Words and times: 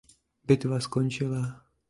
Bitva 0.47 0.77
skončila. 0.87 1.43